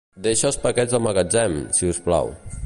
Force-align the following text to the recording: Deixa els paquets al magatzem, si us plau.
Deixa 0.27 0.47
els 0.49 0.57
paquets 0.63 0.97
al 0.99 1.03
magatzem, 1.09 1.61
si 1.81 1.93
us 1.93 2.01
plau. 2.09 2.35